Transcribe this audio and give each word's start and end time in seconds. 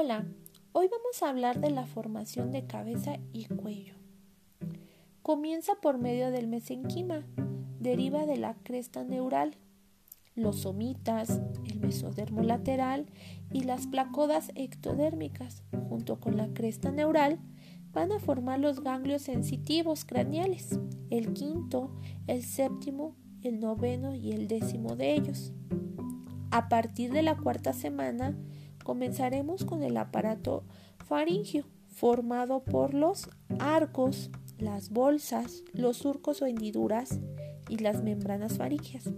Hola, 0.00 0.24
hoy 0.70 0.86
vamos 0.86 1.24
a 1.24 1.28
hablar 1.28 1.58
de 1.58 1.70
la 1.70 1.84
formación 1.84 2.52
de 2.52 2.68
cabeza 2.68 3.18
y 3.32 3.46
cuello. 3.46 3.94
Comienza 5.22 5.74
por 5.82 5.98
medio 5.98 6.30
del 6.30 6.46
mesenquima, 6.46 7.26
deriva 7.80 8.24
de 8.24 8.36
la 8.36 8.54
cresta 8.62 9.02
neural, 9.02 9.56
los 10.36 10.60
somitas, 10.60 11.40
el 11.64 11.80
mesodermo 11.80 12.44
lateral 12.44 13.06
y 13.50 13.64
las 13.64 13.88
placodas 13.88 14.52
ectodérmicas, 14.54 15.64
junto 15.88 16.20
con 16.20 16.36
la 16.36 16.46
cresta 16.54 16.92
neural, 16.92 17.40
van 17.90 18.12
a 18.12 18.20
formar 18.20 18.60
los 18.60 18.84
ganglios 18.84 19.22
sensitivos 19.22 20.04
craneales, 20.04 20.78
el 21.10 21.32
quinto, 21.32 21.90
el 22.28 22.44
séptimo, 22.44 23.16
el 23.42 23.58
noveno 23.58 24.14
y 24.14 24.30
el 24.30 24.46
décimo 24.46 24.94
de 24.94 25.14
ellos. 25.14 25.52
A 26.52 26.68
partir 26.68 27.12
de 27.12 27.22
la 27.22 27.36
cuarta 27.36 27.72
semana, 27.72 28.38
comenzaremos 28.88 29.66
con 29.66 29.82
el 29.82 29.98
aparato 29.98 30.64
faringio, 31.04 31.66
formado 31.88 32.64
por 32.64 32.94
los 32.94 33.28
arcos, 33.58 34.30
las 34.56 34.88
bolsas, 34.88 35.62
los 35.74 35.98
surcos 35.98 36.40
o 36.40 36.46
hendiduras 36.46 37.20
y 37.68 37.76
las 37.76 38.02
membranas 38.02 38.56
faringias. 38.56 39.10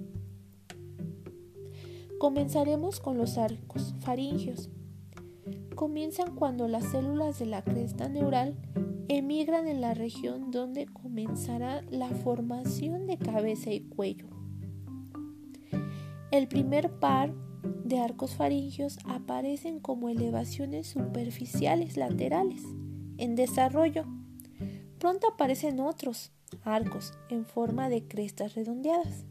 Comenzaremos 2.18 2.98
con 2.98 3.16
los 3.16 3.38
arcos 3.38 3.94
faringios. 4.00 4.70
Comienzan 5.76 6.34
cuando 6.34 6.66
las 6.66 6.86
células 6.86 7.38
de 7.38 7.46
la 7.46 7.62
cresta 7.62 8.08
neural 8.08 8.56
emigran 9.06 9.68
en 9.68 9.80
la 9.80 9.94
región 9.94 10.50
donde 10.50 10.86
comenzará 10.86 11.82
la 11.90 12.08
formación 12.08 13.06
de 13.06 13.18
cabeza 13.18 13.70
y 13.70 13.82
cuello. 13.82 14.26
El 16.32 16.48
primer 16.48 16.90
par 16.98 17.32
de 17.62 17.98
arcos 17.98 18.34
faringios 18.34 18.98
aparecen 19.04 19.80
como 19.80 20.08
elevaciones 20.08 20.86
superficiales 20.86 21.96
laterales 21.96 22.62
en 23.18 23.36
desarrollo. 23.36 24.04
Pronto 24.98 25.28
aparecen 25.28 25.80
otros 25.80 26.32
arcos 26.64 27.12
en 27.28 27.46
forma 27.46 27.88
de 27.88 28.06
crestas 28.06 28.54
redondeadas. 28.54 29.24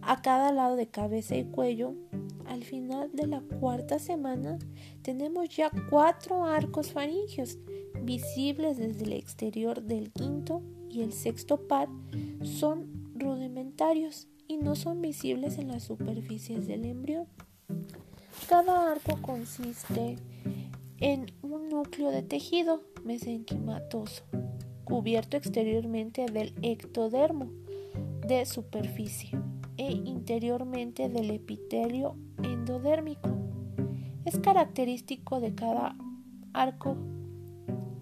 A 0.00 0.22
cada 0.22 0.52
lado 0.52 0.76
de 0.76 0.88
cabeza 0.88 1.36
y 1.36 1.44
cuello, 1.44 1.94
al 2.46 2.64
final 2.64 3.10
de 3.12 3.26
la 3.26 3.40
cuarta 3.60 3.98
semana, 3.98 4.58
tenemos 5.02 5.48
ya 5.48 5.70
cuatro 5.90 6.44
arcos 6.44 6.92
faringios 6.92 7.58
visibles 8.02 8.78
desde 8.78 9.04
el 9.04 9.12
exterior 9.12 9.82
del 9.82 10.12
quinto 10.12 10.62
y 10.88 11.02
el 11.02 11.12
sexto 11.12 11.68
par 11.68 11.88
son 12.42 13.12
rudimentarios 13.14 14.28
y 14.48 14.56
no 14.56 14.74
son 14.74 15.00
visibles 15.00 15.58
en 15.58 15.68
las 15.68 15.84
superficies 15.84 16.66
del 16.66 16.84
embrión. 16.84 17.26
Cada 18.48 18.90
arco 18.90 19.20
consiste 19.22 20.16
en 20.98 21.32
un 21.42 21.68
núcleo 21.68 22.10
de 22.10 22.22
tejido 22.22 22.82
mesenquimatoso, 23.04 24.24
cubierto 24.84 25.36
exteriormente 25.36 26.26
del 26.26 26.54
ectodermo 26.62 27.50
de 28.26 28.44
superficie 28.46 29.38
e 29.76 29.90
interiormente 29.92 31.08
del 31.08 31.30
epitelio 31.30 32.16
endodérmico. 32.42 33.30
Es 34.24 34.38
característico 34.38 35.40
de 35.40 35.54
cada 35.54 35.96
arco 36.52 36.96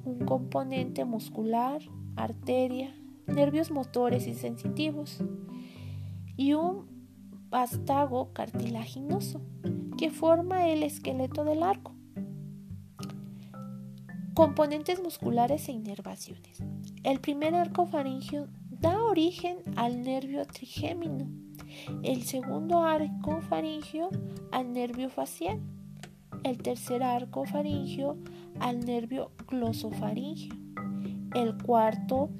un 0.04 0.24
componente 0.26 1.04
muscular, 1.04 1.80
arteria, 2.16 2.94
nervios 3.26 3.70
motores 3.70 4.26
y 4.26 4.34
sensitivos 4.34 5.22
y 6.36 6.54
un 6.54 6.89
vástago 7.50 8.32
cartilaginoso 8.32 9.40
que 9.98 10.10
forma 10.10 10.68
el 10.68 10.82
esqueleto 10.82 11.44
del 11.44 11.62
arco. 11.62 11.92
Componentes 14.34 15.02
musculares 15.02 15.68
e 15.68 15.72
inervaciones. 15.72 16.62
El 17.02 17.20
primer 17.20 17.54
arco 17.54 17.86
faringio 17.86 18.48
da 18.70 19.02
origen 19.02 19.58
al 19.76 20.02
nervio 20.02 20.46
trigémino. 20.46 21.28
El 22.02 22.22
segundo 22.22 22.82
arco 22.82 23.40
faringio 23.42 24.08
al 24.52 24.72
nervio 24.72 25.10
facial. 25.10 25.60
El 26.44 26.58
tercer 26.58 27.02
arco 27.02 27.44
faringio 27.44 28.16
al 28.60 28.80
nervio 28.80 29.32
glosofaringio. 29.48 30.54
El 31.34 31.58
cuarto 31.62 32.30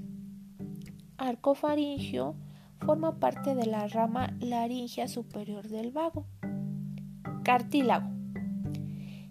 arco 1.19 1.55
faringio 1.55 2.37
forma 2.85 3.19
parte 3.19 3.55
de 3.55 3.67
la 3.67 3.87
rama 3.89 4.35
laringea 4.41 5.09
superior 5.09 5.69
del 5.69 5.91
vago. 5.91 6.27
Cartílago. 7.43 8.09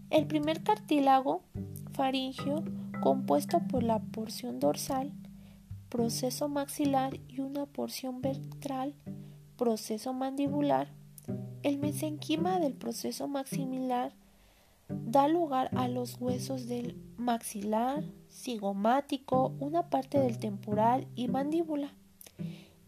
El 0.10 0.28
primer 0.28 0.64
cartílago 0.64 1.44
faringio 1.92 2.64
compuesto 3.02 3.60
por 3.68 3.84
la 3.84 4.00
porción 4.00 4.60
dorsal, 4.60 5.12
proceso 5.90 6.50
maxilar 6.50 7.20
y 7.28 7.42
una 7.42 7.66
porción 7.66 8.22
ventral, 8.22 8.96
proceso 9.58 10.14
mandibular. 10.14 10.90
El 11.64 11.78
mesenquima 11.78 12.60
del 12.60 12.74
proceso 12.74 13.28
maxilar 13.28 14.14
da 14.88 15.28
lugar 15.28 15.70
a 15.76 15.88
los 15.88 16.20
huesos 16.20 16.68
del 16.68 16.96
maxilar, 17.18 18.04
cigomático, 18.30 19.54
una 19.60 19.90
parte 19.90 20.20
del 20.20 20.40
temporal 20.40 21.08
y 21.16 21.28
mandíbula. 21.28 21.94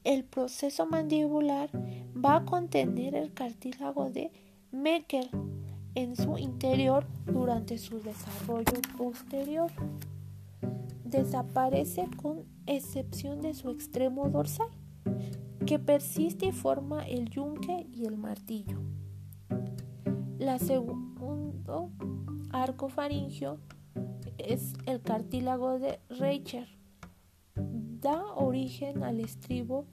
El 0.04 0.24
proceso 0.24 0.88
mandibular 0.88 1.70
va 2.14 2.38
a 2.38 2.46
contener 2.46 3.14
el 3.14 3.34
cartílago 3.34 4.10
de 4.10 4.32
Meckel 4.72 5.30
en 5.94 6.16
su 6.16 6.40
interior 6.40 7.06
durante 7.28 7.78
su 7.78 8.02
desarrollo 8.02 8.82
posterior. 8.98 9.72
Desaparece 11.04 12.10
con 12.20 12.46
excepción 12.66 13.42
de 13.42 13.54
su 13.54 13.70
extremo 13.70 14.28
dorsal, 14.30 14.70
que 15.68 15.78
persiste 15.78 16.48
y 16.48 16.52
forma 16.52 17.08
el 17.08 17.30
yunque 17.30 17.86
y 17.92 18.06
el 18.06 18.18
martillo. 18.18 18.80
La 20.40 20.58
segundo 20.58 21.92
arco 22.50 22.90
faringio 22.90 23.60
es 24.40 24.74
el 24.88 25.02
cartílago 25.04 25.78
de 25.78 26.00
Reicher 26.10 26.81
da 28.02 28.26
origen 28.36 29.04
al 29.04 29.20
estribo 29.20 29.86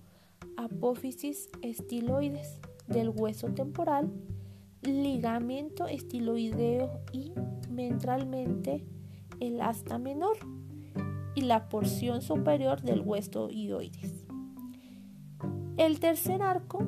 apófisis 0.56 1.48
estiloides 1.62 2.58
del 2.86 3.10
hueso 3.10 3.48
temporal, 3.48 4.10
ligamento 4.82 5.86
estiloideo 5.86 7.00
y 7.12 7.32
ventralmente 7.68 8.86
el 9.40 9.60
asta 9.60 9.98
menor 9.98 10.36
y 11.34 11.42
la 11.42 11.68
porción 11.68 12.22
superior 12.22 12.80
del 12.80 13.02
hueso 13.02 13.50
ioides. 13.50 14.24
El 15.76 16.00
tercer 16.00 16.42
arco 16.42 16.80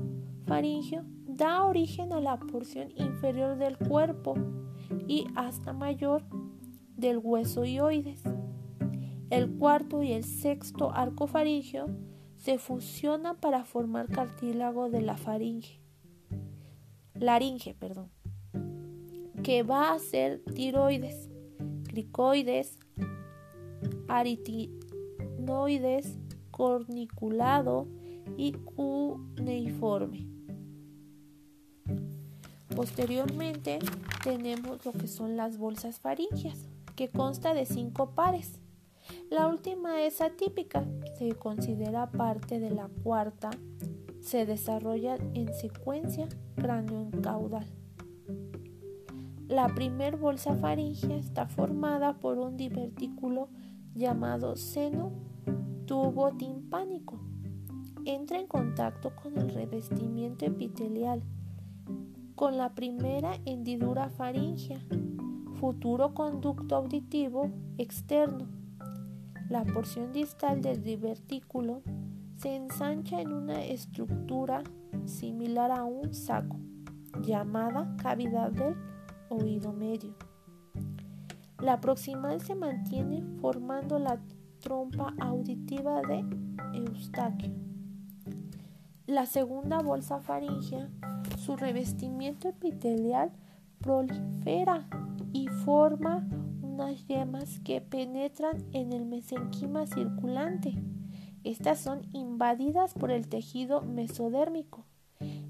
faringio 0.47 1.05
da 1.27 1.65
origen 1.65 2.13
a 2.13 2.21
la 2.21 2.39
porción 2.39 2.89
inferior 2.97 3.57
del 3.57 3.77
cuerpo 3.79 4.35
y 5.07 5.27
asta 5.37 5.73
mayor 5.73 6.25
del 6.97 7.19
hueso 7.19 7.65
ioides. 7.65 8.23
El 9.31 9.49
cuarto 9.49 10.03
y 10.03 10.13
el 10.13 10.25
sexto 10.25 10.91
arco 10.91 11.29
faringio 11.29 11.87
se 12.37 12.59
fusionan 12.59 13.37
para 13.37 13.65
formar 13.65 14.09
cartílago 14.09 14.91
de 14.91 15.03
la 15.03 15.17
faringe, 15.17 15.81
laringe, 17.15 17.75
perdón, 17.75 18.11
que 19.45 19.63
va 19.63 19.93
a 19.93 19.99
ser 20.01 20.43
tiroides, 20.55 21.31
cricoides, 21.85 22.81
aritinoides, 24.09 26.19
corniculado 26.51 27.87
y 28.37 28.53
cuneiforme. 28.53 30.27
Posteriormente 32.75 33.79
tenemos 34.25 34.85
lo 34.85 34.91
que 34.91 35.07
son 35.07 35.37
las 35.37 35.57
bolsas 35.57 36.01
faringias, 36.01 36.69
que 36.97 37.09
consta 37.09 37.55
de 37.55 37.65
cinco 37.65 38.17
pares 38.17 38.61
la 39.31 39.47
última 39.47 40.03
es 40.03 40.21
atípica, 40.21 40.85
se 41.17 41.31
considera 41.33 42.11
parte 42.11 42.59
de 42.59 42.71
la 42.71 42.89
cuarta, 43.03 43.51
se 44.21 44.45
desarrolla 44.45 45.17
en 45.35 45.55
secuencia 45.55 46.29
cráneo 46.57 47.11
caudal. 47.23 47.67
La 49.47 49.69
primer 49.69 50.17
bolsa 50.17 50.55
faringea 50.57 51.17
está 51.17 51.47
formada 51.47 52.19
por 52.19 52.39
un 52.39 52.57
divertículo 52.57 53.49
llamado 53.95 54.57
seno 54.57 55.13
tubo 55.87 56.33
timpánico. 56.33 57.21
Entra 58.05 58.39
en 58.39 58.47
contacto 58.47 59.15
con 59.15 59.39
el 59.39 59.51
revestimiento 59.51 60.45
epitelial, 60.45 61.23
con 62.35 62.57
la 62.57 62.75
primera 62.75 63.39
hendidura 63.45 64.09
faringea, 64.09 64.81
futuro 65.55 66.15
conducto 66.15 66.77
auditivo 66.77 67.51
externo 67.77 68.60
la 69.51 69.65
porción 69.65 70.13
distal 70.13 70.63
del 70.63 70.81
divertículo 70.85 71.83
se 72.37 72.55
ensancha 72.55 73.21
en 73.21 73.33
una 73.33 73.65
estructura 73.65 74.63
similar 75.07 75.73
a 75.73 75.83
un 75.83 76.15
saco, 76.15 76.57
llamada 77.21 77.97
cavidad 78.01 78.53
del 78.53 78.77
oído 79.29 79.73
medio. 79.73 80.15
La 81.59 81.81
proximal 81.81 82.41
se 82.41 82.55
mantiene 82.55 83.25
formando 83.41 83.99
la 83.99 84.21
trompa 84.61 85.15
auditiva 85.19 86.01
de 86.03 86.25
Eustaquio. 86.73 87.53
La 89.07 89.27
segunda 89.27 89.81
bolsa 89.81 90.21
faríngea, 90.21 90.89
su 91.39 91.57
revestimiento 91.57 92.49
epitelial 92.49 93.33
prolifera 93.81 94.87
y 95.33 95.49
forma 95.49 96.25
unas 96.81 97.07
yemas 97.09 97.61
que 97.61 97.83
penetran 97.83 98.65
en 98.73 98.95
el 98.95 99.05
mesenquima 99.05 99.87
circulante. 99.87 100.73
Estas 101.45 101.79
son 101.79 102.07
invadidas 102.15 102.95
por 102.95 103.11
el 103.11 103.29
tejido 103.29 103.83
mesodérmico, 103.83 104.87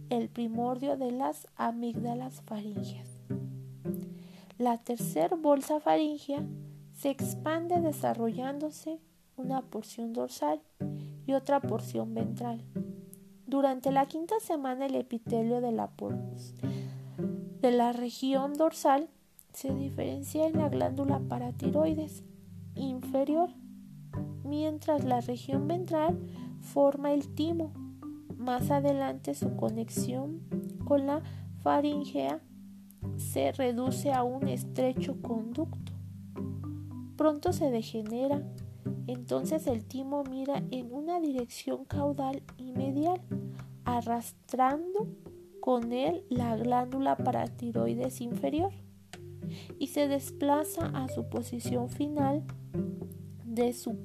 el 0.08 0.28
primordio 0.28 0.96
de 0.96 1.12
las 1.12 1.46
amígdalas 1.54 2.42
faringeas. 2.42 3.08
La 4.58 4.78
tercera 4.78 5.36
bolsa 5.36 5.78
faríngea 5.78 6.44
se 6.94 7.10
expande 7.10 7.80
desarrollándose 7.80 8.98
una 9.36 9.62
porción 9.62 10.12
dorsal 10.12 10.60
y 11.26 11.34
otra 11.34 11.60
porción 11.60 12.12
ventral. 12.12 12.60
Durante 13.46 13.92
la 13.92 14.06
quinta 14.06 14.34
semana 14.40 14.86
el 14.86 14.96
epitelio 14.96 15.60
de 15.60 15.70
la, 15.70 15.90
de 17.60 17.70
la 17.70 17.92
región 17.92 18.54
dorsal 18.54 19.08
se 19.52 19.74
diferencia 19.74 20.46
en 20.46 20.58
la 20.58 20.68
glándula 20.68 21.20
paratiroides 21.20 22.24
inferior, 22.74 23.50
mientras 24.44 25.04
la 25.04 25.20
región 25.20 25.68
ventral 25.68 26.18
forma 26.60 27.12
el 27.12 27.28
timo. 27.34 27.72
Más 28.36 28.70
adelante 28.70 29.34
su 29.34 29.56
conexión 29.56 30.40
con 30.84 31.06
la 31.06 31.22
faringea 31.62 32.40
se 33.16 33.52
reduce 33.52 34.12
a 34.12 34.22
un 34.22 34.48
estrecho 34.48 35.20
conducto. 35.20 35.92
Pronto 37.16 37.52
se 37.52 37.70
degenera, 37.70 38.42
entonces 39.06 39.66
el 39.66 39.84
timo 39.84 40.24
mira 40.24 40.62
en 40.70 40.92
una 40.92 41.20
dirección 41.20 41.84
caudal 41.84 42.42
y 42.56 42.72
medial, 42.72 43.20
arrastrando 43.84 45.06
con 45.60 45.92
él 45.92 46.24
la 46.30 46.56
glándula 46.56 47.16
paratiroides 47.16 48.22
inferior 48.22 48.72
y 49.78 49.88
se 49.88 50.08
desplaza 50.08 50.86
a 50.94 51.08
su 51.08 51.28
posición 51.28 51.88
final 51.88 52.42
de, 53.44 53.72
su, 53.72 53.96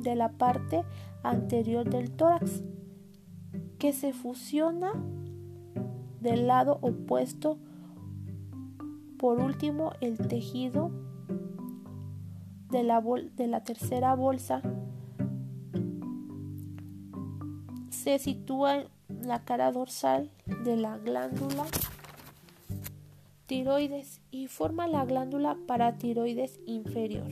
de 0.00 0.14
la 0.14 0.32
parte 0.32 0.84
anterior 1.22 1.88
del 1.88 2.10
tórax, 2.10 2.62
que 3.78 3.92
se 3.92 4.12
fusiona 4.12 4.92
del 6.20 6.46
lado 6.46 6.78
opuesto. 6.82 7.58
Por 9.18 9.40
último, 9.40 9.92
el 10.00 10.18
tejido 10.18 10.90
de 12.70 12.82
la, 12.82 13.02
de 13.36 13.46
la 13.46 13.62
tercera 13.64 14.14
bolsa 14.14 14.62
se 17.90 18.18
sitúa 18.18 18.76
en 18.78 18.88
la 19.22 19.44
cara 19.44 19.70
dorsal 19.70 20.30
de 20.64 20.76
la 20.76 20.98
glándula 20.98 21.64
tiroides 23.52 24.22
y 24.30 24.46
forma 24.46 24.88
la 24.88 25.04
glándula 25.04 25.58
paratiroides 25.66 26.58
inferior. 26.64 27.28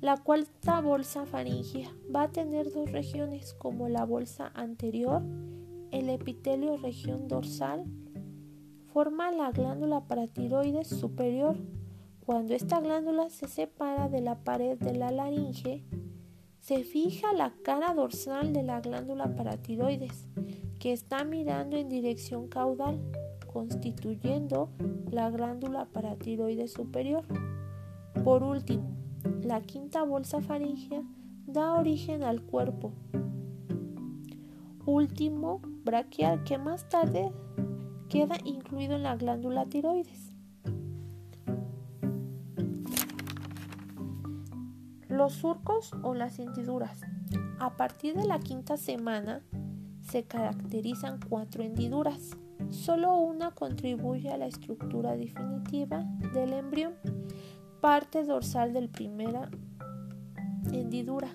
La 0.00 0.16
cuarta 0.16 0.80
bolsa 0.80 1.26
faríngea 1.26 1.90
va 2.16 2.22
a 2.22 2.32
tener 2.32 2.72
dos 2.72 2.90
regiones 2.90 3.52
como 3.52 3.90
la 3.90 4.06
bolsa 4.06 4.50
anterior, 4.54 5.20
el 5.90 6.08
epitelio 6.08 6.78
región 6.78 7.28
dorsal, 7.28 7.84
forma 8.86 9.30
la 9.30 9.50
glándula 9.50 10.06
paratiroides 10.06 10.88
superior. 10.88 11.58
Cuando 12.24 12.54
esta 12.54 12.80
glándula 12.80 13.28
se 13.28 13.48
separa 13.48 14.08
de 14.08 14.22
la 14.22 14.36
pared 14.44 14.78
de 14.78 14.96
la 14.96 15.10
laringe, 15.10 15.84
se 16.60 16.84
fija 16.84 17.34
la 17.34 17.52
cara 17.62 17.92
dorsal 17.92 18.54
de 18.54 18.62
la 18.62 18.80
glándula 18.80 19.34
paratiroides, 19.36 20.26
que 20.78 20.94
está 20.94 21.24
mirando 21.24 21.76
en 21.76 21.90
dirección 21.90 22.48
caudal 22.48 22.98
constituyendo 23.52 24.70
la 25.10 25.30
glándula 25.30 25.86
paratiroides 25.86 26.72
superior. 26.72 27.24
Por 28.24 28.42
último, 28.42 28.90
la 29.42 29.60
quinta 29.60 30.02
bolsa 30.02 30.40
faríngea 30.40 31.02
da 31.46 31.74
origen 31.74 32.22
al 32.22 32.42
cuerpo 32.42 32.92
último 34.90 35.60
braquial 35.84 36.42
que 36.44 36.58
más 36.58 36.88
tarde 36.88 37.32
queda 38.08 38.36
incluido 38.44 38.96
en 38.96 39.04
la 39.04 39.16
glándula 39.16 39.66
tiroides. 39.66 40.32
Los 45.08 45.34
surcos 45.34 45.92
o 46.02 46.14
las 46.14 46.38
hendiduras. 46.38 47.00
A 47.58 47.76
partir 47.76 48.14
de 48.14 48.26
la 48.26 48.40
quinta 48.40 48.76
semana 48.76 49.42
se 50.00 50.24
caracterizan 50.24 51.20
cuatro 51.28 51.62
hendiduras. 51.62 52.36
Solo 52.70 53.18
una 53.18 53.50
contribuye 53.50 54.30
a 54.30 54.36
la 54.36 54.46
estructura 54.46 55.16
definitiva 55.16 56.04
del 56.32 56.52
embrión, 56.52 56.94
parte 57.80 58.24
dorsal 58.24 58.72
del 58.72 58.88
primera 58.88 59.50
hendidura. 60.72 61.28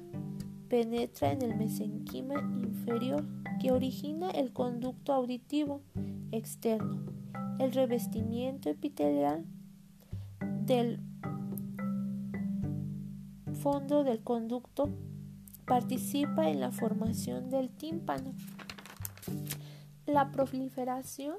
Penetra 0.70 1.32
en 1.32 1.42
el 1.44 1.56
mesenquima 1.56 2.36
inferior 2.58 3.24
que 3.62 3.72
origina 3.72 4.32
el 4.32 4.52
conducto 4.52 5.14
auditivo 5.14 5.82
externo. 6.32 7.04
El 7.60 7.72
revestimiento 7.72 8.70
epitelial 8.70 9.46
del 10.66 11.00
fondo 13.62 14.04
del 14.04 14.22
conducto 14.22 14.90
participa 15.66 16.50
en 16.50 16.60
la 16.60 16.72
formación 16.72 17.50
del 17.50 17.70
tímpano. 17.70 18.34
La 20.06 20.31
proliferación 20.31 21.36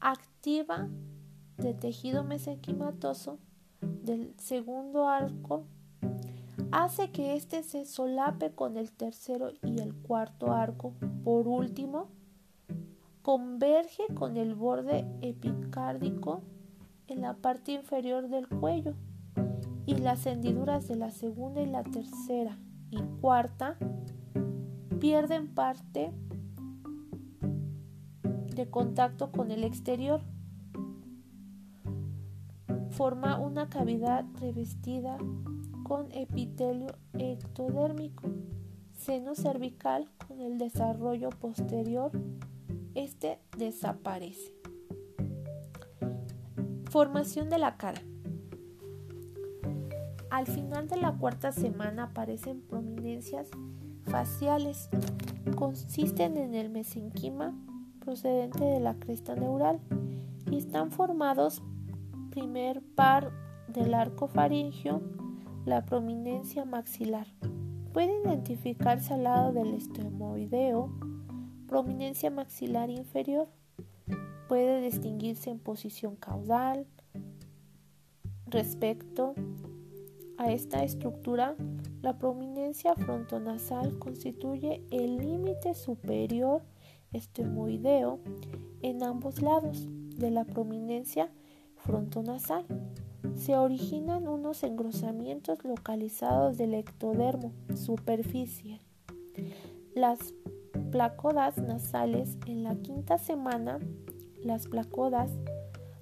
activa 0.00 0.88
de 1.56 1.72
tejido 1.72 2.24
mesenquimatoso 2.24 3.38
del 3.80 4.34
segundo 4.38 5.08
arco 5.08 5.66
hace 6.72 7.12
que 7.12 7.36
éste 7.36 7.62
se 7.62 7.86
solape 7.86 8.50
con 8.52 8.76
el 8.76 8.92
tercero 8.92 9.50
y 9.62 9.80
el 9.80 9.94
cuarto 9.94 10.52
arco. 10.52 10.94
Por 11.22 11.46
último, 11.46 12.08
converge 13.22 14.02
con 14.14 14.36
el 14.36 14.54
borde 14.56 15.06
epicárdico 15.20 16.42
en 17.06 17.22
la 17.22 17.34
parte 17.34 17.72
inferior 17.72 18.28
del 18.28 18.48
cuello 18.48 18.94
y 19.86 19.94
las 19.94 20.26
hendiduras 20.26 20.88
de 20.88 20.96
la 20.96 21.12
segunda 21.12 21.60
y 21.62 21.66
la 21.66 21.84
tercera 21.84 22.58
y 22.90 23.00
cuarta 23.20 23.78
pierden 24.98 25.54
parte 25.54 26.12
de 28.56 28.68
contacto 28.68 29.30
con 29.30 29.50
el 29.50 29.62
exterior. 29.62 30.22
Forma 32.90 33.38
una 33.38 33.68
cavidad 33.68 34.24
revestida 34.40 35.18
con 35.84 36.10
epitelio 36.10 36.88
ectodérmico, 37.18 38.24
seno 38.94 39.34
cervical 39.34 40.10
con 40.26 40.40
el 40.40 40.58
desarrollo 40.58 41.28
posterior, 41.28 42.10
este 42.94 43.38
desaparece. 43.56 44.52
Formación 46.90 47.50
de 47.50 47.58
la 47.58 47.76
cara. 47.76 48.00
Al 50.30 50.46
final 50.46 50.88
de 50.88 50.96
la 50.96 51.12
cuarta 51.12 51.52
semana 51.52 52.04
aparecen 52.04 52.62
prominencias 52.62 53.48
faciales. 54.04 54.88
Consisten 55.54 56.36
en 56.36 56.54
el 56.54 56.70
mesenquima 56.70 57.54
procedente 58.06 58.64
de 58.64 58.78
la 58.78 58.94
cresta 58.94 59.34
neural 59.34 59.80
y 60.48 60.58
están 60.58 60.92
formados 60.92 61.60
primer 62.30 62.80
par 62.94 63.32
del 63.66 63.94
arco 63.94 64.28
faríngeo, 64.28 65.02
la 65.64 65.84
prominencia 65.84 66.64
maxilar. 66.64 67.26
Puede 67.92 68.16
identificarse 68.22 69.12
al 69.12 69.24
lado 69.24 69.52
del 69.52 69.74
estemoideo, 69.74 70.88
prominencia 71.66 72.30
maxilar 72.30 72.90
inferior. 72.90 73.48
Puede 74.46 74.80
distinguirse 74.82 75.50
en 75.50 75.58
posición 75.58 76.14
caudal. 76.14 76.86
Respecto 78.46 79.34
a 80.38 80.52
esta 80.52 80.84
estructura, 80.84 81.56
la 82.02 82.16
prominencia 82.18 82.94
frontonasal 82.94 83.98
constituye 83.98 84.84
el 84.92 85.16
límite 85.16 85.74
superior 85.74 86.62
estemoideo 87.12 88.20
en 88.82 89.02
ambos 89.02 89.42
lados 89.42 89.88
de 90.16 90.30
la 90.30 90.44
prominencia 90.44 91.30
frontonasal. 91.76 92.64
Se 93.34 93.56
originan 93.56 94.28
unos 94.28 94.62
engrosamientos 94.62 95.64
localizados 95.64 96.56
del 96.56 96.74
ectodermo 96.74 97.52
superficial. 97.74 98.80
Las 99.94 100.34
placodas 100.90 101.58
nasales 101.58 102.38
en 102.46 102.62
la 102.62 102.76
quinta 102.76 103.18
semana, 103.18 103.78
las 104.42 104.68
placodas 104.68 105.30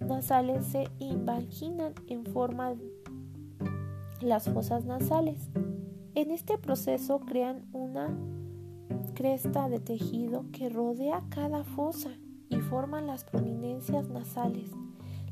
nasales 0.01 0.67
se 0.67 0.89
invaginan 0.99 1.95
en 2.09 2.25
forma 2.25 2.75
de 2.75 2.95
las 4.21 4.49
fosas 4.49 4.85
nasales. 4.85 5.51
En 6.15 6.31
este 6.31 6.59
proceso 6.59 7.21
crean 7.21 7.67
una 7.73 8.17
cresta 9.15 9.69
de 9.69 9.81
tejido 9.81 10.45
que 10.53 10.69
rodea 10.69 11.23
cada 11.31 11.65
fosa 11.65 12.11
y 12.49 12.57
forman 12.57 13.07
las 13.07 13.25
prominencias 13.25 14.09
nasales. 14.09 14.71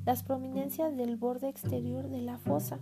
Las 0.05 0.23
prominencias 0.23 0.97
del 0.97 1.17
borde 1.17 1.49
exterior 1.49 2.09
de 2.09 2.23
la 2.23 2.39
fosa 2.39 2.79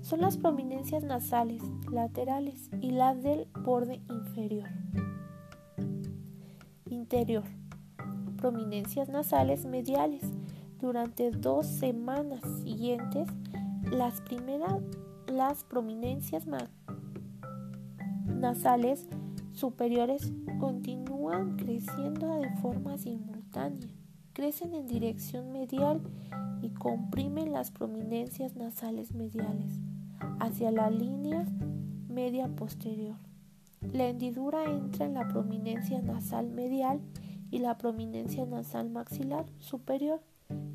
son 0.00 0.20
las 0.20 0.36
prominencias 0.36 1.02
nasales 1.02 1.62
laterales 1.90 2.70
y 2.80 2.92
las 2.92 3.22
del 3.22 3.48
borde 3.64 4.00
inferior. 4.08 4.68
Interior. 6.88 7.44
Prominencias 8.36 9.08
nasales 9.08 9.64
mediales. 9.64 10.22
Durante 10.80 11.30
dos 11.30 11.66
semanas 11.66 12.40
siguientes, 12.62 13.28
las 13.90 14.20
primeras 14.20 14.80
las 15.26 15.64
prominencias 15.64 16.44
nasales 18.26 19.08
superiores 19.56 20.34
continúan 20.60 21.56
creciendo 21.56 22.36
de 22.36 22.50
forma 22.56 22.98
simultánea. 22.98 23.88
Crecen 24.34 24.74
en 24.74 24.86
dirección 24.86 25.50
medial 25.50 26.02
y 26.60 26.70
comprimen 26.70 27.52
las 27.52 27.70
prominencias 27.70 28.54
nasales 28.54 29.12
mediales 29.12 29.80
hacia 30.40 30.70
la 30.70 30.90
línea 30.90 31.46
media 32.06 32.48
posterior. 32.48 33.16
La 33.92 34.08
hendidura 34.08 34.64
entra 34.64 35.06
en 35.06 35.14
la 35.14 35.26
prominencia 35.26 36.02
nasal 36.02 36.50
medial 36.50 37.00
y 37.50 37.58
la 37.58 37.78
prominencia 37.78 38.44
nasal 38.44 38.90
maxilar 38.90 39.46
superior 39.58 40.20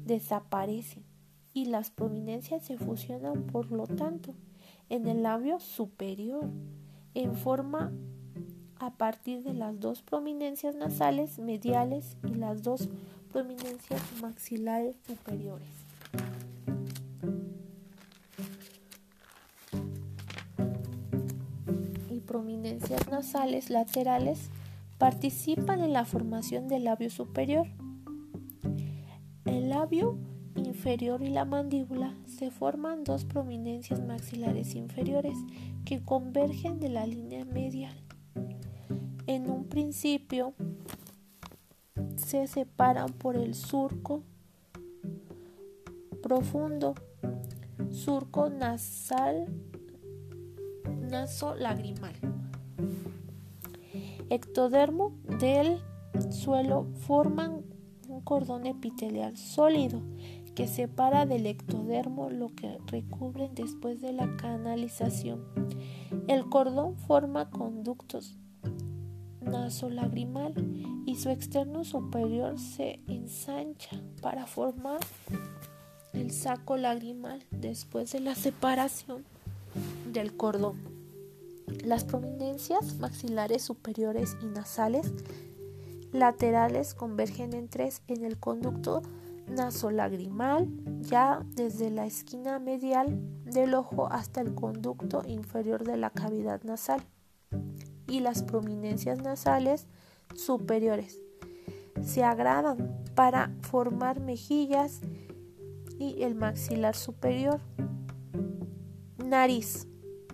desaparecen 0.06 1.04
y 1.54 1.66
las 1.66 1.92
prominencias 1.92 2.64
se 2.66 2.78
fusionan 2.78 3.44
por 3.44 3.72
lo 3.72 3.86
tanto 3.86 4.34
en 4.90 5.08
el 5.08 5.22
labio 5.22 5.60
superior 5.60 6.50
en 7.14 7.36
forma 7.36 7.92
a 8.82 8.90
partir 8.90 9.44
de 9.44 9.54
las 9.54 9.80
dos 9.80 10.02
prominencias 10.02 10.76
nasales 10.76 11.38
mediales 11.38 12.18
y 12.24 12.34
las 12.34 12.64
dos 12.64 12.90
prominencias 13.32 14.02
maxilares 14.22 14.96
superiores. 15.06 15.70
Y 22.10 22.20
prominencias 22.22 23.08
nasales 23.12 23.70
laterales 23.70 24.50
participan 24.98 25.82
en 25.82 25.94
la 25.94 26.06
formación 26.06 26.68
del 26.68 26.86
labio 26.86 27.12
superior. 27.12 27.68
El 29.46 29.70
labio 29.70 30.18
inferior 30.56 31.22
y 31.22 31.30
la 31.30 31.46
mandíbula 31.46 32.16
se 32.26 32.50
forman 32.50 33.04
dos 33.04 33.26
prominencias 33.26 34.02
maxilares 34.02 34.74
inferiores 34.74 35.38
que 35.86 36.04
convergen 36.04 36.80
de 36.80 36.90
la 36.90 37.06
línea 37.06 37.46
medial 37.46 37.94
en 39.28 39.50
un 39.50 39.66
principio 39.66 40.54
se 42.16 42.48
separan 42.48 43.14
por 43.14 43.36
el 43.36 43.56
surco 43.56 44.24
profundo, 46.22 46.96
surco 47.90 48.50
nasal, 48.50 49.48
nasolagrimal, 51.10 52.14
ectodermo 54.30 55.14
del 55.40 55.82
suelo 56.30 56.88
forman 57.08 57.64
un 58.08 58.22
cordón 58.22 58.66
epitelial 58.66 59.38
sólido 59.38 60.02
que 60.56 60.68
separa 60.68 61.26
del 61.26 61.46
ectodermo 61.46 62.30
lo 62.30 62.50
que 62.50 62.78
recubren 62.88 63.56
después 63.56 64.02
de 64.02 64.12
la 64.12 64.36
canalización. 64.36 65.46
El 66.28 66.50
cordón 66.50 66.98
forma 66.98 67.50
conductos 67.50 68.38
nasolagrimal 69.52 70.54
y 71.06 71.16
su 71.16 71.30
externo 71.30 71.84
superior 71.84 72.60
se 72.60 73.00
ensancha 73.08 74.02
para 74.22 74.46
formar 74.46 75.00
el 76.14 76.32
saco 76.32 76.78
lagrimal 76.78 77.44
después 77.52 78.12
de 78.12 78.20
la 78.20 78.36
separación 78.36 79.24
del 80.12 80.36
cordón. 80.36 80.80
Las 81.84 82.04
prominencias 82.04 82.98
maxilares 83.00 83.64
superiores 83.64 84.38
y 84.42 84.46
nasales 84.48 85.12
laterales 86.12 86.94
convergen 86.94 87.54
en 87.54 87.70
tres 87.70 88.02
en 88.08 88.26
el 88.26 88.38
conducto 88.38 89.02
nasolagrimal, 89.48 90.70
ya 91.02 91.46
desde 91.56 91.90
la 91.90 92.06
esquina 92.06 92.60
medial 92.60 93.20
del 93.46 93.74
ojo 93.74 94.08
hasta 94.12 94.42
el 94.42 94.54
conducto 94.54 95.24
inferior 95.28 95.84
de 95.84 95.98
la 95.98 96.10
cavidad 96.10 96.62
nasal 96.64 97.04
y 98.12 98.20
las 98.20 98.44
prominencias 98.44 99.20
nasales 99.22 99.88
superiores. 100.36 101.22
Se 102.04 102.26
agradan 102.26 103.02
para 103.16 103.52
formar 103.62 104.20
mejillas 104.20 105.00
y 105.98 106.22
el 106.24 106.36
maxilar 106.36 106.96
superior. 106.96 107.62
Nariz. 109.26 109.88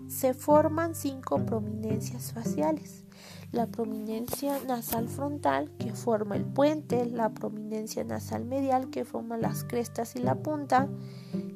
Se 0.07 0.33
forman 0.33 0.95
cinco 0.95 1.45
prominencias 1.45 2.33
faciales. 2.33 3.03
La 3.51 3.67
prominencia 3.67 4.59
nasal 4.65 5.07
frontal 5.07 5.69
que 5.77 5.93
forma 5.93 6.35
el 6.35 6.45
puente, 6.45 7.05
la 7.05 7.29
prominencia 7.29 8.03
nasal 8.03 8.45
medial 8.45 8.89
que 8.89 9.05
forma 9.05 9.37
las 9.37 9.63
crestas 9.63 10.15
y 10.15 10.19
la 10.19 10.35
punta 10.35 10.87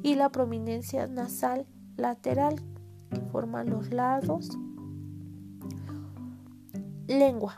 y 0.04 0.16
la 0.16 0.30
prominencia 0.30 1.08
nasal 1.08 1.66
lateral 1.98 2.62
que 3.10 3.22
forma 3.22 3.64
los 3.64 3.92
lados 3.92 4.58
Lengua. 7.12 7.56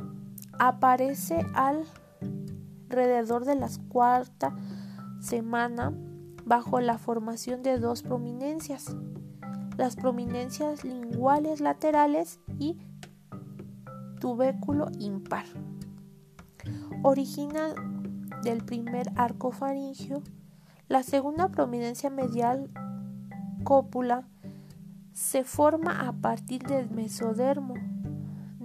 Aparece 0.59 1.45
alrededor 1.53 3.45
de 3.45 3.55
la 3.55 3.69
cuarta 3.87 4.55
semana 5.19 5.93
bajo 6.45 6.79
la 6.79 6.97
formación 6.97 7.63
de 7.63 7.77
dos 7.77 8.03
prominencias, 8.03 8.95
las 9.77 9.95
prominencias 9.95 10.83
linguales 10.83 11.61
laterales 11.61 12.39
y 12.59 12.77
tubéculo 14.19 14.87
impar. 14.99 15.45
Origina 17.03 17.73
del 18.43 18.63
primer 18.63 19.11
arco 19.15 19.51
faringio, 19.51 20.21
la 20.87 21.03
segunda 21.03 21.49
prominencia 21.49 22.09
medial 22.09 22.69
cópula 23.63 24.27
se 25.13 25.43
forma 25.43 26.07
a 26.07 26.13
partir 26.13 26.63
del 26.63 26.89
mesodermo 26.89 27.75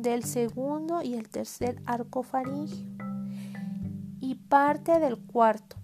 del 0.08 0.24
segundo 0.24 1.02
y 1.02 1.14
el 1.14 1.28
tercer 1.28 1.82
arco 1.84 2.22
faringio 2.22 2.86
y 4.20 4.36
parte 4.36 4.98
del 5.00 5.18
cuarto. 5.18 5.76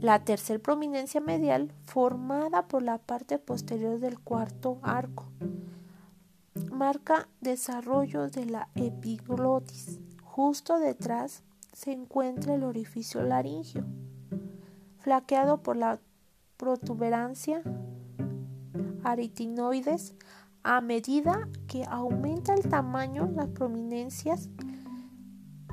La 0.00 0.24
tercer 0.24 0.60
prominencia 0.60 1.20
medial 1.20 1.72
formada 1.84 2.66
por 2.66 2.82
la 2.82 2.98
parte 2.98 3.38
posterior 3.38 4.00
del 4.00 4.18
cuarto 4.18 4.80
arco 4.82 5.26
marca 6.72 7.28
desarrollo 7.40 8.28
de 8.28 8.46
la 8.46 8.68
epiglotis. 8.74 10.00
Justo 10.24 10.80
detrás 10.80 11.44
se 11.72 11.92
encuentra 11.92 12.54
el 12.54 12.64
orificio 12.64 13.22
laringio, 13.22 13.84
flaqueado 14.98 15.62
por 15.62 15.76
la 15.76 16.00
protuberancia 16.56 17.62
aritinoides 19.04 20.14
a 20.66 20.80
medida 20.80 21.48
que 21.68 21.84
aumenta 21.88 22.52
el 22.52 22.68
tamaño, 22.68 23.30
las 23.36 23.46
prominencias 23.50 24.48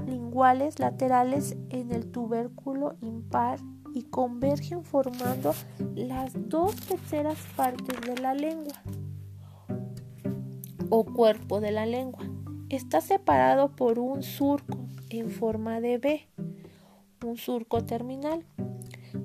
linguales 0.06 0.78
laterales 0.78 1.58
en 1.72 1.92
el 1.92 2.12
tubérculo 2.12 2.96
impar 3.02 3.60
y 3.96 4.04
convergen 4.04 4.84
formando 4.84 5.56
las 5.96 6.34
dos 6.48 6.76
terceras 6.76 7.40
partes 7.56 8.02
de 8.02 8.22
la 8.22 8.36
lengua 8.36 8.76
o 10.92 11.04
cuerpo 11.06 11.60
de 11.60 11.72
la 11.72 11.88
lengua. 11.88 12.26
Está 12.70 13.02
separado 13.02 13.76
por 13.76 13.98
un 13.98 14.22
surco 14.22 14.78
en 15.10 15.32
forma 15.32 15.82
de 15.82 15.98
B, 15.98 16.28
un 17.26 17.38
surco 17.38 17.84
terminal, 17.84 18.46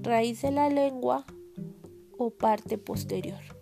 raíz 0.02 0.40
de 0.40 0.50
la 0.50 0.70
lengua 0.70 1.26
o 2.16 2.30
parte 2.30 2.78
posterior 2.78 3.57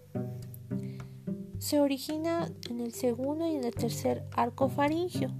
se 1.58 1.80
origina 1.80 2.50
en 2.68 2.80
el 2.80 2.92
segundo 2.92 3.46
y 3.46 3.56
en 3.56 3.64
el 3.64 3.75
tercer 3.75 4.25
arco 4.32 4.68
faringio 4.68 5.30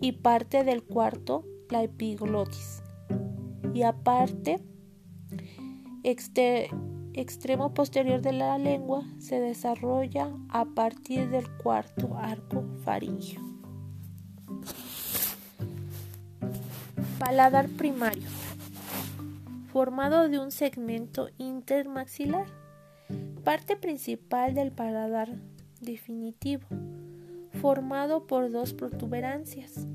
y 0.00 0.12
parte 0.12 0.64
del 0.64 0.82
cuarto, 0.82 1.44
la 1.68 1.82
epiglotis. 1.82 2.82
Y 3.72 3.82
aparte, 3.82 4.60
extremo 6.02 7.74
posterior 7.74 8.20
de 8.20 8.32
la 8.32 8.58
lengua 8.58 9.04
se 9.18 9.40
desarrolla 9.40 10.32
a 10.48 10.64
partir 10.64 11.28
del 11.30 11.48
cuarto 11.58 12.16
arco 12.16 12.64
faringio. 12.84 13.40
Paladar 17.18 17.68
primario. 17.68 18.28
formado 19.72 20.28
de 20.28 20.40
un 20.40 20.50
segmento 20.50 21.28
intermaxilar, 21.38 22.46
parte 23.44 23.76
principal 23.76 24.54
del 24.54 24.72
paladar 24.72 25.36
definitivo, 25.80 26.66
formado 27.60 28.26
por 28.26 28.50
dos 28.50 28.74
protuberancias 28.74 29.86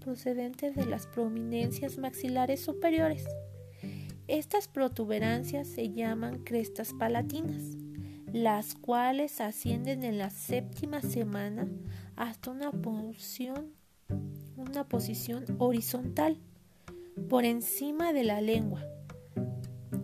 procedentes 0.00 0.74
de 0.74 0.86
las 0.86 1.06
prominencias 1.06 1.98
maxilares 1.98 2.60
superiores. 2.60 3.24
Estas 4.28 4.68
protuberancias 4.68 5.68
se 5.68 5.90
llaman 5.90 6.38
crestas 6.44 6.92
palatinas, 6.92 7.76
las 8.32 8.74
cuales 8.74 9.40
ascienden 9.40 10.04
en 10.04 10.18
la 10.18 10.30
séptima 10.30 11.02
semana 11.02 11.68
hasta 12.16 12.50
una 12.50 12.70
posición, 12.72 13.74
horizontal 15.58 16.38
por 17.28 17.44
encima 17.44 18.12
de 18.12 18.24
la 18.24 18.40
lengua. 18.40 18.82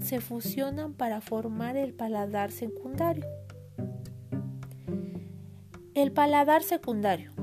Se 0.09 0.23
fusionan 0.23 0.95
para 0.95 1.21
formar 1.21 1.77
el 1.77 1.93
paladar 1.93 2.51
secundario. 2.51 3.27
El 5.93 6.13
paladar 6.13 6.63
secundario. 6.63 7.35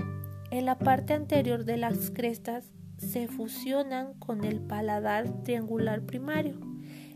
En 0.50 0.65
la 0.65 0.79
parte 0.79 1.13
anterior 1.13 1.63
de 1.63 1.77
las 1.77 2.10
crestas 2.10 2.72
se 2.98 3.27
fusionan 3.27 4.15
con 4.15 4.43
el 4.43 4.62
paladar 4.62 5.43
triangular 5.43 6.01
primario. 6.07 6.60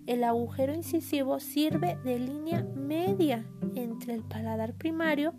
El 0.05 0.23
agujero 0.23 0.71
incisivo 0.71 1.39
sirve 1.39 1.97
de 2.03 2.19
línea 2.19 2.61
media 2.75 3.43
entre 3.73 4.13
el 4.13 4.21
paladar 4.21 4.75
primario 4.75 5.33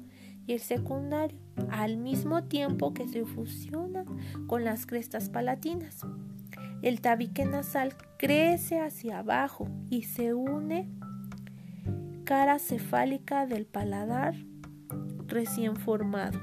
y 0.44 0.54
el 0.54 0.60
secundario, 0.60 1.38
al 1.70 1.98
mismo 1.98 2.42
tiempo 2.42 2.94
que 2.94 3.06
se 3.06 3.24
fusiona 3.24 4.04
con 4.48 4.64
las 4.64 4.86
crestas 4.86 5.28
palatinas. 5.28 6.04
El 6.82 7.00
tabique 7.00 7.44
nasal 7.44 7.94
crece 8.16 8.80
hacia 8.80 9.18
abajo 9.18 9.68
y 9.90 10.04
se 10.04 10.34
une 10.34 10.88
cara 12.24 12.58
cefálica 12.58 13.46
del 13.46 13.66
paladar 13.66 14.34
recién 15.26 15.76
formado. 15.76 16.38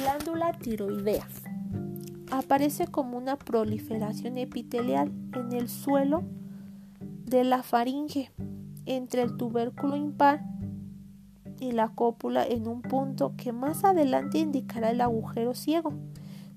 Glándula 0.00 0.52
tiroidea. 0.52 1.26
Aparece 2.30 2.86
como 2.86 3.16
una 3.16 3.36
proliferación 3.36 4.38
epitelial 4.38 5.12
en 5.34 5.52
el 5.52 5.68
suelo 5.68 6.24
de 7.24 7.44
la 7.44 7.62
faringe, 7.62 8.30
entre 8.86 9.22
el 9.22 9.36
tubérculo 9.36 9.96
impar 9.96 10.42
y 11.60 11.72
la 11.72 11.88
cópula 11.88 12.46
en 12.46 12.66
un 12.66 12.82
punto 12.82 13.34
que 13.36 13.52
más 13.52 13.84
adelante 13.84 14.38
indicará 14.38 14.90
el 14.90 15.00
agujero 15.00 15.54
ciego. 15.54 15.92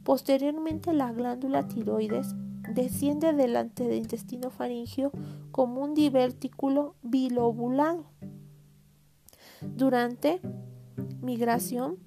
Posteriormente 0.04 0.94
la 0.94 1.12
glándula 1.12 1.68
tiroides 1.68 2.36
desciende 2.74 3.34
delante 3.34 3.84
del 3.84 3.98
intestino 3.98 4.50
faringio 4.50 5.12
como 5.52 5.82
un 5.82 5.94
divertículo 5.94 6.96
bilobulado. 7.02 8.06
Durante 9.62 10.42
migración, 11.22 11.98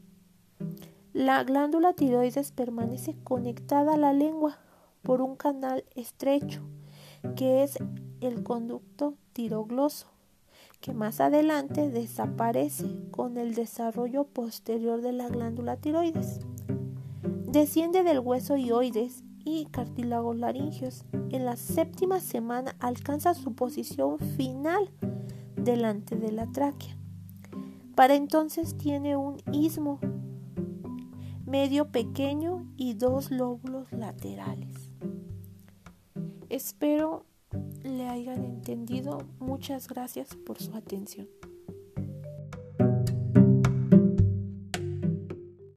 la 1.12 1.44
glándula 1.44 1.92
tiroides 1.92 2.50
permanece 2.50 3.14
conectada 3.22 3.94
a 3.94 3.98
la 3.98 4.12
lengua 4.12 4.58
por 5.02 5.20
un 5.20 5.36
canal 5.36 5.84
estrecho, 5.94 6.62
que 7.36 7.62
es 7.62 7.78
el 8.20 8.42
conducto 8.42 9.14
tirogloso, 9.32 10.08
que 10.80 10.92
más 10.92 11.20
adelante 11.20 11.90
desaparece 11.90 12.86
con 13.12 13.36
el 13.36 13.54
desarrollo 13.54 14.24
posterior 14.24 15.00
de 15.00 15.12
la 15.12 15.28
glándula 15.28 15.76
tiroides. 15.76 16.40
Desciende 17.54 18.02
del 18.02 18.18
hueso 18.18 18.56
ioides 18.56 19.22
y 19.44 19.66
cartílagos 19.66 20.36
laringeos. 20.36 21.04
En 21.30 21.44
la 21.44 21.56
séptima 21.56 22.18
semana 22.18 22.74
alcanza 22.80 23.32
su 23.32 23.54
posición 23.54 24.18
final 24.18 24.90
delante 25.54 26.16
de 26.16 26.32
la 26.32 26.50
tráquea. 26.50 26.98
Para 27.94 28.16
entonces 28.16 28.76
tiene 28.76 29.16
un 29.16 29.36
istmo 29.52 30.00
medio 31.46 31.92
pequeño 31.92 32.66
y 32.76 32.94
dos 32.94 33.30
lóbulos 33.30 33.86
laterales. 33.92 34.90
Espero 36.48 37.24
le 37.84 38.08
hayan 38.08 38.42
entendido. 38.42 39.18
Muchas 39.38 39.86
gracias 39.86 40.34
por 40.34 40.60
su 40.60 40.74
atención. 40.74 41.28